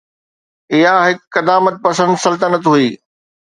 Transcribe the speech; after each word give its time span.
اها 0.73 0.93
هڪ 1.05 1.19
قدامت 1.35 1.75
پسند 1.85 2.13
سلطنت 2.25 2.63
هئي. 2.73 2.89